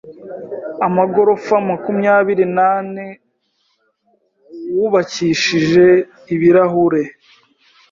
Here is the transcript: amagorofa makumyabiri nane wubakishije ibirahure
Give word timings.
amagorofa 0.85 1.55
makumyabiri 1.69 2.45
nane 2.57 3.05
wubakishije 4.77 5.85
ibirahure 6.33 7.01